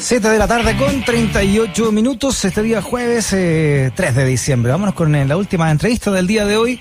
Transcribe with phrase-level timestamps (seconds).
[0.00, 4.70] 7 de la tarde con 38 minutos, este día jueves eh, 3 de diciembre.
[4.70, 6.80] Vámonos con eh, la última entrevista del día de hoy,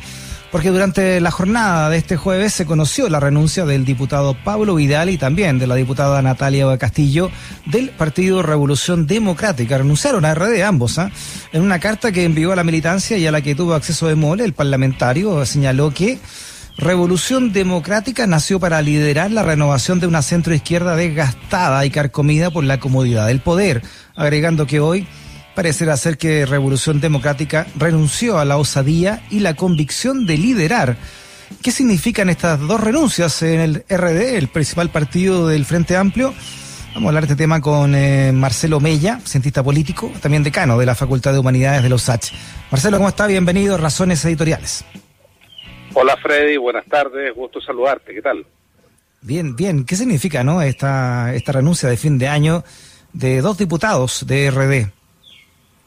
[0.51, 5.09] porque durante la jornada de este jueves se conoció la renuncia del diputado Pablo Vidal
[5.09, 7.31] y también de la diputada Natalia Castillo
[7.65, 9.79] del Partido Revolución Democrática.
[9.79, 11.11] Renunciaron a RD ambos, ¿ah?
[11.51, 14.15] en una carta que envió a la militancia y a la que tuvo acceso de
[14.15, 16.19] mole, el parlamentario señaló que
[16.77, 22.79] Revolución Democrática nació para liderar la renovación de una centroizquierda desgastada y carcomida por la
[22.79, 23.81] comodidad del poder,
[24.15, 25.07] agregando que hoy
[25.55, 30.97] parecerá ser que Revolución Democrática renunció a la osadía y la convicción de liderar.
[31.63, 36.31] ¿Qué significan estas dos renuncias en el RD, el principal partido del Frente Amplio?
[36.93, 40.85] Vamos a hablar de este tema con eh, Marcelo Mella, cientista político, también decano de
[40.85, 42.33] la Facultad de Humanidades de los USACH.
[42.69, 43.25] Marcelo, ¿cómo está?
[43.25, 44.85] Bienvenido a Razones Editoriales.
[45.99, 48.45] Hola Freddy, buenas tardes, gusto saludarte, ¿qué tal?
[49.21, 52.63] Bien, bien, ¿qué significa no esta, esta renuncia de fin de año
[53.13, 54.91] de dos diputados de RD?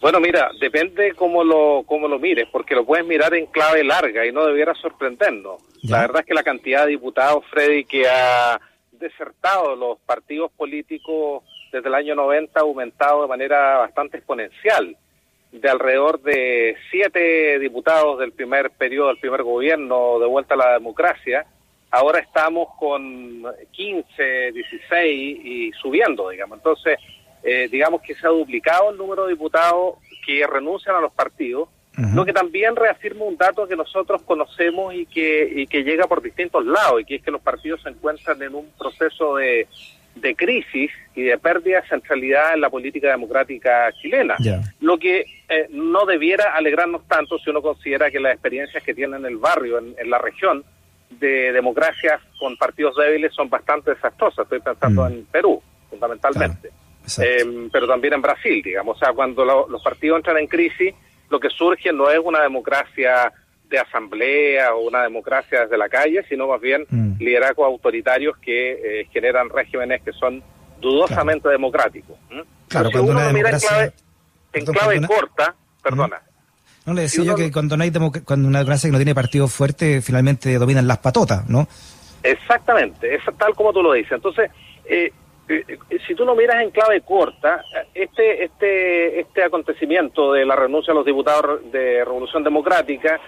[0.01, 4.27] Bueno, mira, depende cómo lo, cómo lo mires, porque lo puedes mirar en clave larga
[4.27, 5.63] y no debiera sorprendernos.
[5.81, 5.95] Ya.
[5.95, 11.45] La verdad es que la cantidad de diputados, Freddy, que ha desertado los partidos políticos
[11.71, 14.97] desde el año 90 ha aumentado de manera bastante exponencial.
[15.53, 20.73] De alrededor de siete diputados del primer periodo, del primer gobierno de vuelta a la
[20.75, 21.45] democracia,
[21.91, 26.59] ahora estamos con 15, 16 y subiendo, digamos.
[26.59, 26.99] Entonces,
[27.43, 31.69] eh, digamos que se ha duplicado el número de diputados que renuncian a los partidos,
[32.15, 36.23] lo que también reafirma un dato que nosotros conocemos y que, y que llega por
[36.23, 39.69] distintos lados, y que es que los partidos se encuentran en un proceso de,
[40.15, 44.37] de crisis y de pérdida de centralidad en la política democrática chilena.
[44.81, 49.17] Lo que eh, no debiera alegrarnos tanto si uno considera que las experiencias que tiene
[49.17, 50.65] en el barrio, en, en la región,
[51.11, 54.45] de democracias con partidos débiles son bastante desastrosas.
[54.45, 55.13] Estoy pensando Mm.
[55.13, 56.71] en Perú, fundamentalmente.
[57.21, 58.97] Eh, pero también en Brasil, digamos.
[58.97, 60.95] O sea, cuando lo- los partidos entran en crisis,
[61.29, 63.33] lo que surge no es una democracia
[63.71, 67.13] de asamblea o una democracia desde la calle, sino más bien Mm.
[67.21, 70.43] liderazgos autoritarios que eh, generan regímenes que son
[70.81, 72.17] dudosamente democráticos.
[72.69, 73.93] Claro, cuando uno una mira en clave, en
[74.65, 76.21] Perdón, clave cuando una- corta, perdona,
[76.87, 77.93] No le decía yo que cuando no hay
[78.25, 81.69] cuando una democracia que no tiene partido fuerte, finalmente dominan las patotas, ¿no?
[82.23, 84.13] Exactamente, es tal como tú lo dices.
[84.13, 84.51] Entonces,
[84.87, 85.13] eh,
[85.49, 87.63] eh, si tú lo miras en clave corta,
[87.95, 93.21] este este este acontecimiento de la renuncia a los diputados de Revolución Democrática,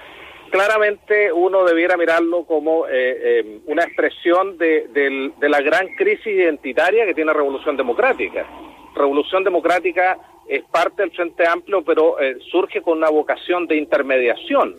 [0.52, 6.26] claramente uno debiera mirarlo como eh, eh, una expresión de, del- de la gran crisis
[6.26, 8.46] identitaria que tiene Revolución Democrática.
[8.94, 14.76] Revolución Democrática es parte del Frente Amplio, pero eh, surge con una vocación de intermediación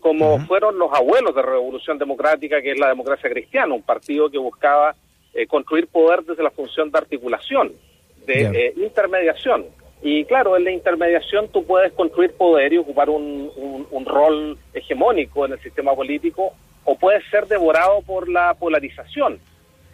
[0.00, 4.36] como fueron los abuelos de Revolución Democrática, que es la democracia cristiana, un partido que
[4.36, 4.94] buscaba
[5.32, 7.72] eh, construir poder desde la función de articulación,
[8.26, 8.50] de Ya.
[8.52, 9.64] eh, intermediación.
[10.06, 15.46] Y claro, en la intermediación tú puedes construir poder y ocupar un, un- rol hegemónico
[15.46, 16.52] en el sistema político,
[16.84, 19.38] o puedes ser devorado por la polarización.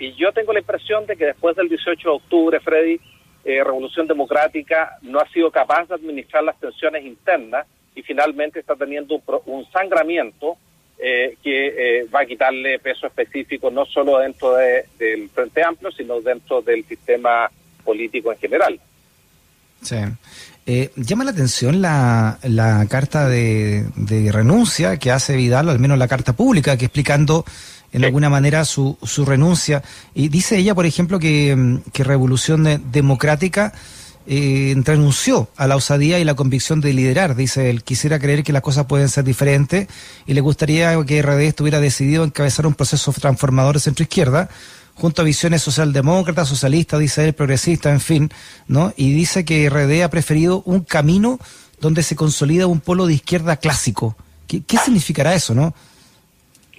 [0.00, 2.98] Y yo tengo la impresión de que después del 18 de octubre, Freddy,
[3.44, 8.74] eh, Revolución Democrática no ha sido capaz de administrar las tensiones internas y finalmente está
[8.74, 10.56] teniendo un, un sangramiento
[10.98, 15.92] eh, que eh, va a quitarle peso específico no solo dentro de- del Frente Amplio,
[15.92, 17.48] sino dentro del sistema
[17.84, 18.80] político en general.
[19.82, 19.96] Sí.
[20.66, 25.78] Eh, llama la atención la, la carta de, de renuncia que hace Vidal, o al
[25.80, 27.44] menos la carta pública, que explicando
[27.92, 28.06] en Sí.
[28.06, 29.82] alguna manera su, su renuncia.
[30.14, 33.72] Y dice ella, por ejemplo, que, mm, que Revolución de- Democrática
[34.26, 37.34] eh, renunció a la osadía y la convicción de liderar.
[37.34, 39.88] Dice él, quisiera creer que las cosas pueden ser diferentes
[40.26, 44.48] y le gustaría que RD estuviera decidido a encabezar un proceso transformador de centro-izquierda
[44.94, 48.30] junto a visiones socialdemócratas, socialistas, dice él, progresistas, en fin,
[48.68, 48.92] ¿no?
[48.96, 51.38] Y dice que RD ha preferido un camino
[51.80, 54.16] donde se consolida un polo de izquierda clásico.
[54.46, 55.72] ¿Qué, significará eso, no?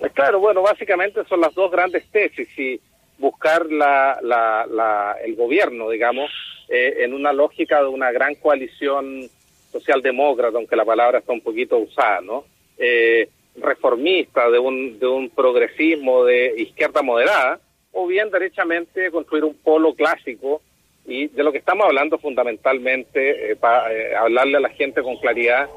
[0.01, 2.79] Eh, Claro, bueno, básicamente son las dos grandes tesis y
[3.17, 6.29] buscar la, la, la- el gobierno, digamos,
[6.69, 9.29] eh, en una lógica de una gran coalición
[9.71, 12.43] socialdemócrata, aunque la palabra está un poquito usada, ¿no?
[12.77, 17.59] Eh, reformista, de un, de un progresismo de izquierda moderada,
[17.93, 20.61] o bien derechamente construir un polo clásico
[21.05, 23.89] y de lo que estamos hablando fundamentalmente, para
[24.19, 25.67] hablarle a la gente con claridad,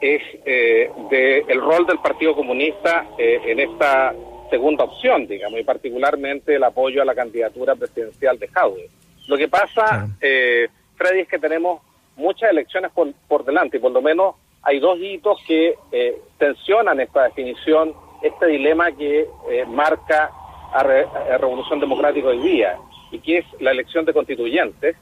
[0.00, 4.12] es eh, de el rol del Partido Comunista eh, en esta
[4.50, 8.90] segunda opción, digamos, y particularmente el apoyo a la candidatura presidencial de Jaude.
[9.26, 11.80] Lo que pasa, eh, Freddy, es que tenemos
[12.16, 17.00] muchas elecciones por, por delante y por lo menos hay dos hitos que eh, tensionan
[17.00, 20.30] esta definición, este dilema que eh, marca
[20.72, 22.76] a, Re- a Revolución Democrática hoy día
[23.10, 24.96] y que es la elección de constituyentes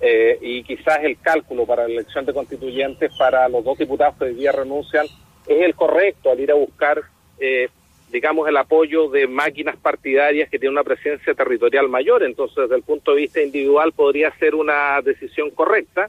[0.00, 4.24] eh, y quizás el cálculo para la elección de constituyentes para los dos diputados que
[4.24, 5.06] hoy día renuncian
[5.46, 7.02] es el correcto al ir a buscar,
[7.38, 7.68] eh,
[8.10, 12.22] digamos, el apoyo de máquinas partidarias que tienen una presencia territorial mayor.
[12.22, 16.08] Entonces, desde el punto de vista individual podría ser una decisión correcta,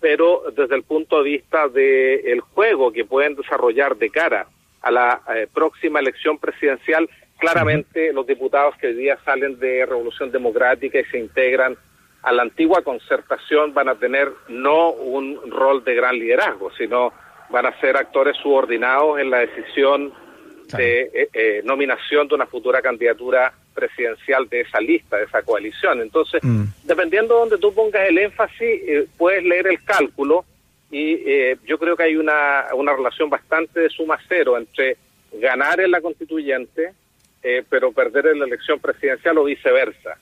[0.00, 4.46] pero desde el punto de vista del juego que pueden desarrollar de cara
[4.82, 7.08] a la eh, próxima elección presidencial,
[7.38, 11.76] claramente los diputados que hoy día salen de Revolución Democrática y se integran
[12.22, 17.12] a la antigua concertación van a tener no un rol de gran liderazgo, sino
[17.50, 20.12] van a ser actores subordinados en la decisión
[20.76, 26.00] de eh, eh, nominación de una futura candidatura presidencial de esa lista, de esa coalición.
[26.00, 26.64] Entonces, mm.
[26.82, 30.44] dependiendo de donde tú pongas el énfasis, eh, puedes leer el cálculo
[30.90, 31.18] y
[31.64, 34.96] yo creo que hay una, una relación bastante de suma cero entre
[35.32, 36.92] ganar en la constituyente,
[37.68, 40.18] pero perder en la elección presidencial o viceversa.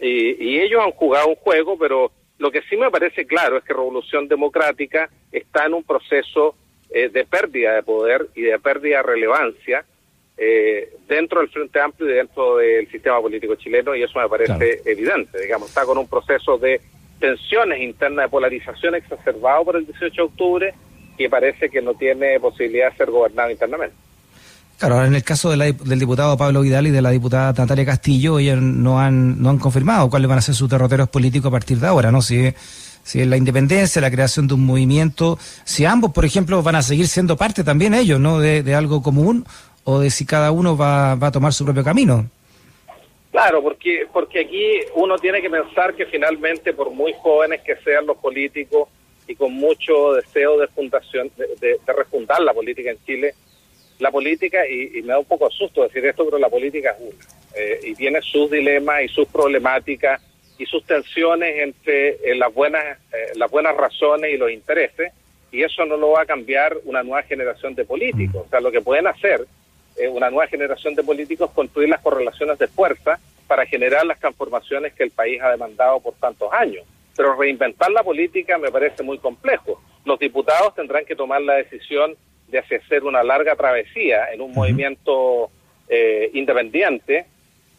[0.00, 3.64] y, y ellos han jugado un juego, pero lo que sí me parece claro es
[3.64, 6.54] que Revolución Democrática está en un proceso
[6.90, 9.84] eh, de pérdida de poder y de pérdida de relevancia
[10.36, 14.80] eh, dentro del Frente Amplio y dentro del sistema político chileno y eso me parece
[14.86, 16.80] evidente, digamos, está con un proceso de
[17.20, 20.74] tensiones internas de polarización exacerbado por el 18 de octubre
[21.18, 23.94] que parece que no tiene posibilidad de ser gobernado internamente.
[24.80, 28.60] Claro, en el caso del diputado Pablo Vidal y de la diputada Natalia Castillo, ellos
[28.60, 31.86] no han, no han confirmado cuáles van a ser sus derroteros políticos a partir de
[31.86, 32.22] ahora, ¿no?
[32.22, 32.52] Si
[33.02, 36.82] si es la independencia, la creación de un movimiento, si ambos, por ejemplo, van a
[36.82, 38.38] seguir siendo parte también ellos, ¿no?
[38.38, 39.44] De, algo común
[39.84, 42.26] o de si cada uno va, va a tomar su propio camino.
[43.30, 48.06] Claro, porque, porque aquí uno tiene que pensar que finalmente, por muy jóvenes que sean
[48.06, 48.88] los políticos
[49.26, 53.34] y con mucho deseo de fundación, de, refundar la política en Chile,
[54.00, 57.24] la política, y, me da un poco susto decir esto, pero la política es una,
[57.54, 60.20] eh, y tiene sus dilemas y sus problemáticas
[60.58, 65.12] y sus tensiones entre eh, las buenas eh, las buenas razones y los intereses
[65.50, 68.44] y eso no lo va a cambiar una nueva generación de políticos.
[68.46, 69.46] O sea, lo que pueden hacer
[70.12, 74.94] una nueva generación de políticos es construir las correlaciones de fuerza para generar las transformaciones
[74.94, 76.84] que el país ha demandado por tantos años.
[77.16, 79.82] Pero reinventar la política me parece muy complejo.
[80.04, 82.16] Los diputados tendrán que tomar la decisión
[82.50, 85.50] de hacer una larga travesía en un movimiento
[86.32, 87.26] independiente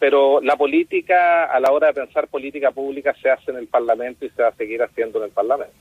[0.01, 4.25] pero la política, a la hora de pensar política pública, se hace en el Parlamento
[4.25, 5.75] y se va a seguir haciendo en el Parlamento.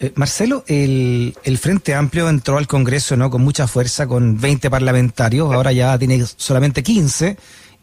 [0.00, 4.70] Eh, Marcelo, el, el, Frente Amplio entró al Congreso no con mucha fuerza, con 20
[4.70, 7.36] parlamentarios, ahora ya tiene solamente 15,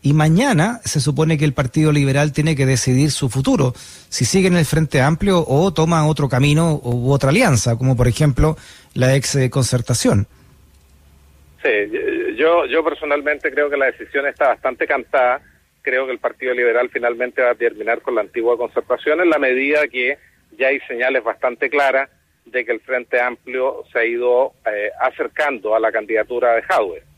[0.03, 3.73] y mañana se supone que el Partido Liberal tiene que decidir su futuro,
[4.09, 8.09] si sigue en el Frente Amplio o toma otro camino u otra alianza, como por
[8.09, 8.57] ejemplo
[8.94, 10.27] la ex concertación.
[11.63, 11.69] Sí,
[12.35, 15.41] yo, yo personalmente creo que la decisión está bastante cantada.
[15.81, 19.39] Creo que el Partido Liberal finalmente va a terminar con la antigua concertación en la
[19.39, 20.17] medida que
[20.57, 22.09] ya hay señales bastante claras
[22.45, 27.12] de que el Frente Amplio se ha ido eh, acercando a la candidatura de Jadwe.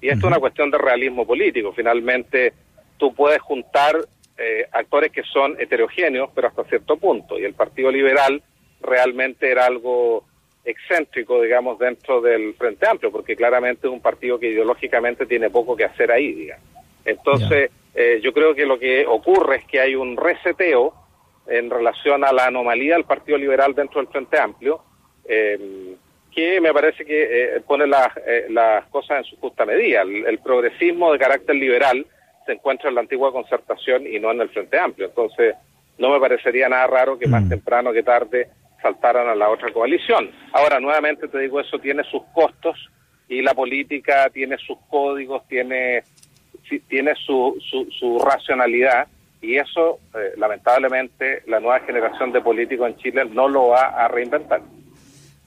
[0.00, 1.72] Y esto es una cuestión de realismo político.
[1.72, 2.52] Finalmente,
[2.96, 3.96] tú puedes juntar
[4.38, 7.38] eh, actores que son heterogéneos, pero hasta cierto punto.
[7.38, 8.42] Y el Partido Liberal
[8.80, 10.24] realmente era algo
[10.64, 15.76] excéntrico, digamos, dentro del Frente Amplio, porque claramente es un partido que ideológicamente tiene poco
[15.76, 16.64] que hacer ahí, digamos.
[17.04, 20.94] Entonces, eh, yo creo que lo que ocurre es que hay un reseteo
[21.46, 24.82] en relación a la anomalía del Partido Liberal dentro del Frente Amplio,
[25.24, 25.89] eh,
[26.34, 28.08] que me parece que eh, pone las,
[28.48, 30.02] las cosas en su justa medida.
[30.02, 32.06] El, progresismo de carácter liberal
[32.46, 35.08] se encuentra en la antigua concertación y no en el Frente Amplio.
[35.08, 35.54] Entonces,
[35.98, 37.48] no me parecería nada raro que más mm.
[37.48, 38.48] temprano que tarde
[38.80, 40.30] saltaran a la otra coalición.
[40.52, 42.76] Ahora, nuevamente te digo, eso tiene sus costos
[43.28, 46.02] y la política tiene sus códigos, tiene,
[46.88, 47.56] tiene su,
[47.98, 49.06] su, racionalidad
[49.40, 54.08] y eso, eh, lamentablemente, la nueva generación de políticos en Chile no lo va a
[54.08, 54.62] reinventar.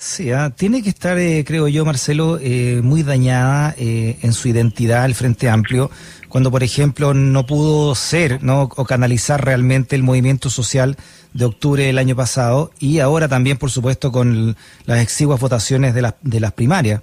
[0.04, 5.06] Sí, ah, tiene que estar, eh, creo yo, Marcelo, eh, muy dañada en su identidad
[5.06, 5.90] el Frente Amplio,
[6.28, 8.64] cuando, por ejemplo, no pudo ser ¿no?
[8.64, 10.98] o canalizar realmente el movimiento social
[11.34, 16.02] de octubre del año pasado y ahora también, por supuesto, con las exiguas votaciones de,
[16.02, 17.02] las de las primarias.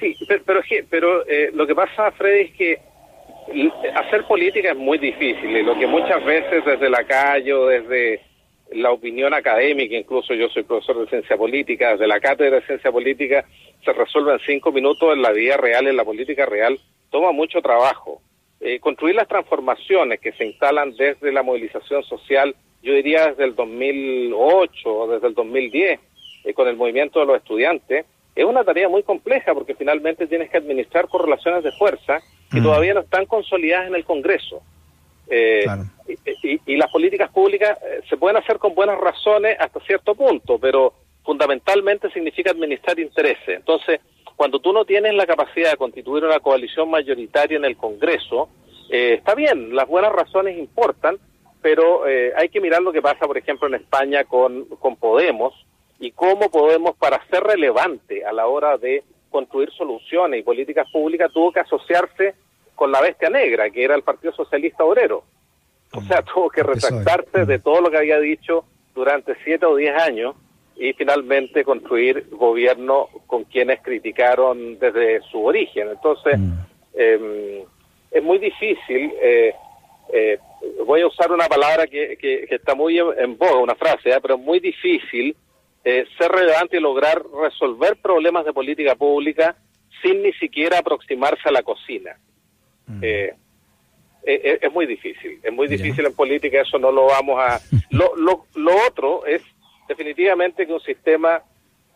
[0.00, 2.80] Sí, pero, pero, eh, lo que pasa, Freddy, es que
[3.94, 8.20] hacer política es muy difícil y lo que muchas veces desde la calle o desde
[8.72, 12.90] la opinión académica, incluso yo soy profesor de ciencia política, desde la cátedra de ciencia
[12.90, 13.44] política
[13.84, 16.78] se resuelve en cinco minutos en la vida real, en la política real,
[17.10, 18.20] toma mucho trabajo.
[18.60, 22.54] Eh, construir las transformaciones que se instalan desde la movilización social
[22.86, 25.98] yo diría desde el 2008 o desde el 2010,
[26.44, 28.06] eh, con el movimiento de los estudiantes,
[28.36, 32.62] es una tarea muy compleja porque finalmente tienes que administrar correlaciones de fuerza que mm.
[32.62, 34.62] todavía no están consolidadas en el Congreso.
[35.28, 35.66] Eh,
[36.66, 40.92] y, las políticas públicas eh, se pueden hacer con buenas razones hasta cierto punto, pero
[41.24, 43.48] fundamentalmente significa administrar intereses.
[43.48, 44.00] Entonces,
[44.36, 48.48] cuando tú no tienes la capacidad de constituir una coalición mayoritaria en el Congreso,
[48.90, 51.18] eh, está bien, las buenas razones importan,
[51.60, 55.54] pero eh, hay que mirar lo que pasa, por ejemplo, en España con, con Podemos
[55.98, 61.32] y cómo Podemos, para ser relevante a la hora de construir soluciones y políticas públicas,
[61.32, 62.34] tuvo que asociarse
[62.76, 65.24] con la bestia negra, que era el Partido Socialista Obrero.
[65.92, 66.24] O sea, mm.
[66.32, 67.62] tuvo que retractarse de mm.
[67.62, 68.64] todo lo que había dicho
[68.94, 70.36] durante siete o diez años
[70.76, 75.88] y finalmente construir gobierno con quienes criticaron desde su origen.
[75.88, 76.52] Entonces, mm.
[76.94, 77.64] em,
[78.12, 79.52] es muy difícil eh,
[80.12, 80.38] eh,
[80.84, 84.18] voy a usar una palabra que, que, está muy en, boga, una frase, ¿eh?
[84.22, 85.36] pero es muy difícil
[85.84, 89.56] eh, ser relevante y lograr resolver problemas de política pública
[90.02, 92.18] sin ni siquiera aproximarse a la cocina.
[92.86, 93.00] Mm.
[93.02, 93.34] Eh,
[94.28, 97.60] es muy difícil, es muy difícil en política, eso no lo vamos a...
[97.90, 99.40] Lo, lo, lo otro es
[99.88, 101.42] definitivamente que un sistema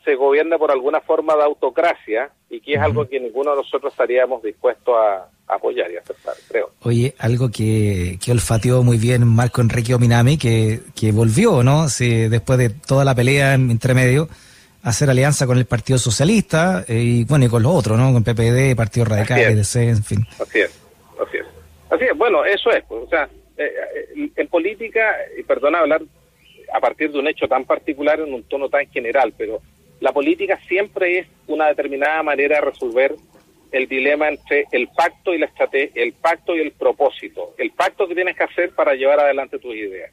[0.04, 3.92] se gobierna por alguna forma de autocracia y que es algo que ninguno de nosotros
[3.92, 6.70] estaríamos dispuestos a, apoyar y aceptar, creo.
[6.82, 11.88] Oye, algo que, que olfateó muy bien Marco Enrique Ominami, que, que volvió, ¿no?
[11.88, 14.28] Sí, después de toda la pelea en entremedio,
[14.82, 18.12] a hacer alianza con el Partido Socialista eh, y bueno, y con los otros, ¿no?
[18.12, 20.26] Con PPD, Partido Radical, EDC, en fin.
[20.40, 20.79] Así es,
[21.22, 21.46] así es.
[21.90, 23.72] Así es, bueno, eso es, pues, o sea, eh,
[24.16, 26.02] eh, en política, y perdona hablar
[26.72, 29.60] a partir de un hecho tan particular en un tono tan general, pero
[30.00, 33.14] la política siempre es una determinada manera de resolver
[33.72, 38.08] el dilema entre el pacto y la estrategia, el pacto y el propósito, el pacto
[38.08, 40.12] que tienes que hacer para llevar adelante tus ideas.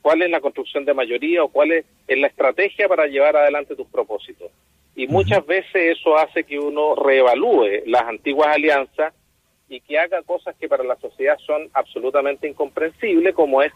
[0.00, 3.86] ¿Cuál es la construcción de mayoría o cuál es, la estrategia para llevar adelante tus
[3.88, 4.50] propósitos?
[4.96, 9.12] Y muchas veces eso hace que uno reevalúe las antiguas alianzas
[9.70, 13.72] y que haga cosas que para la sociedad son absolutamente incomprensibles, como es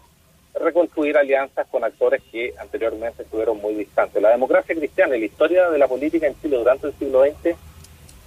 [0.53, 4.21] reconstruir alianzas con actores que anteriormente estuvieron muy distantes.
[4.21, 7.55] La democracia cristiana y la historia de la política en Chile durante el siglo XX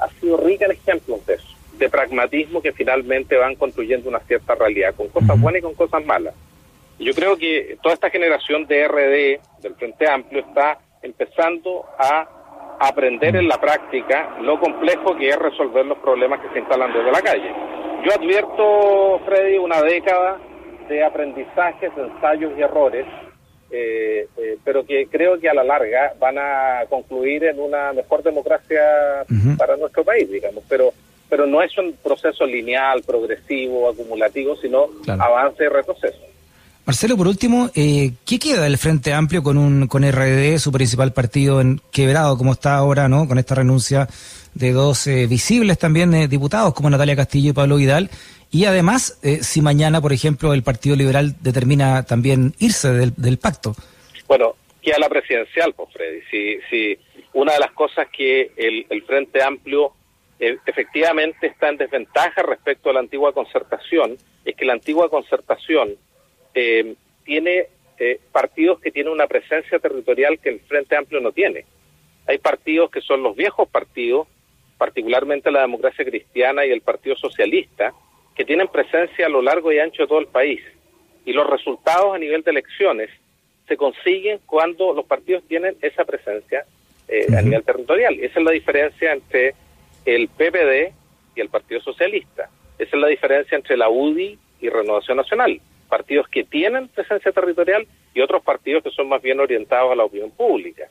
[0.01, 1.49] ha sido rica en ejemplos de eso,
[1.79, 6.05] de pragmatismo que finalmente van construyendo una cierta realidad, con cosas buenas y con cosas
[6.07, 6.35] malas.
[6.99, 12.38] Y yo creo que toda esta generación de RD, del Frente Amplio, está empezando a
[12.81, 17.11] aprender en la práctica lo complejo que es resolver los problemas que se instalan desde
[17.11, 17.53] la calle.
[18.05, 20.39] Yo advierto, Freddy, una década
[20.89, 23.07] de aprendizajes, ensayos y errores,
[23.71, 28.23] eh, eh, pero que creo que a la larga van a concluir en una mejor
[28.23, 28.81] democracia
[29.59, 30.65] para nuestro país, digamos.
[30.69, 30.93] Pero
[31.29, 36.28] pero no es un proceso lineal, progresivo, acumulativo, sino avance y retroceso.
[36.89, 41.13] Marcelo, por último, eh, ¿qué queda del Frente Amplio con un con RD, su principal
[41.13, 44.09] partido en quebrado como está ahora, no, con esta renuncia
[44.55, 48.09] de dos visibles también diputados como Natalia Castillo y Pablo Vidal?
[48.51, 53.75] Y además, eh, si mañana, por ejemplo, el Partido Liberal determina también irse del, pacto.
[54.27, 54.55] Bueno,
[54.91, 56.23] a la presidencial, pues Freddy.
[56.31, 56.99] Si, si
[57.35, 59.93] una de las cosas que el, Frente Amplio
[60.41, 64.17] eh, efectivamente está en desventaja respecto a la antigua concertación
[64.47, 65.91] es que la antigua concertación
[66.59, 67.69] eh, tiene
[68.31, 71.65] partidos que tienen una presencia territorial que el Frente Amplio no tiene.
[72.29, 74.29] Hay partidos que son los viejos partidos,
[74.77, 77.93] particularmente la democracia cristiana y el Partido Socialista,
[78.37, 80.61] que tienen presencia a lo largo y ancho de todo el país.
[81.25, 83.11] Y los resultados a nivel de elecciones
[83.67, 86.65] se consiguen cuando los partidos tienen esa presencia
[87.09, 88.15] eh, a nivel territorial.
[88.21, 89.55] Esa es la diferencia entre
[90.05, 90.93] el PPD
[91.35, 92.49] y el Partido Socialista.
[92.79, 95.61] Esa es la diferencia entre la UDI y Renovación Nacional.
[95.89, 100.05] Partidos que tienen presencia territorial y otros partidos que son más bien orientados a la
[100.05, 100.89] opinión pública.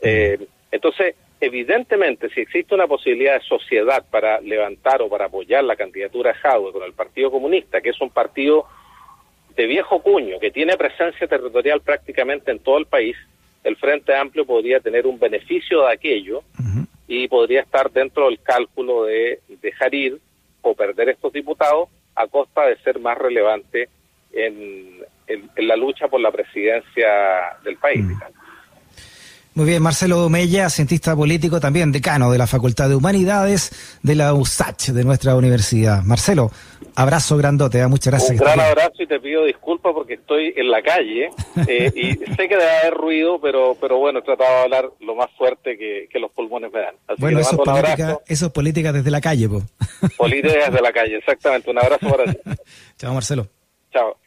[0.00, 0.38] Eh,
[0.70, 6.32] entonces, evidentemente, si existe una posibilidad de sociedad para levantar o para apoyar la candidatura
[6.32, 8.66] de Jadwe con el Partido Comunista, que es un partido
[9.54, 13.16] de viejo cuño, que tiene presencia territorial prácticamente en todo el país,
[13.64, 16.42] el Frente Amplio podría tener un beneficio de aquello
[17.06, 20.18] y podría estar dentro del cálculo de dejar ir
[20.62, 23.88] o perder estos diputados a costa de ser más relevante
[24.32, 25.02] en,
[25.56, 27.08] la lucha por la presidencia
[27.64, 28.04] del país.
[29.54, 34.32] Muy bien, Marcelo Mella, cientista político, también decano de la Facultad de Humanidades de la
[34.32, 36.02] USACH de nuestra universidad.
[36.04, 36.50] Marcelo,
[36.96, 37.86] abrazo grandote, ¿eh?
[37.86, 38.30] muchas gracias.
[38.30, 41.28] Un gran abrazo y te pido disculpas porque estoy en la calle
[41.68, 45.14] eh, y sé que debe haber ruido, pero pero bueno, he tratado de hablar lo
[45.14, 46.94] más fuerte que, los pulmones me dan.
[47.18, 49.62] bueno, eso es, política, eso es política desde la calle, po.
[50.16, 51.70] Política desde la calle, exactamente.
[51.70, 52.38] Un abrazo para ti.
[52.96, 53.48] Chao, Marcelo.
[53.92, 54.21] Chao.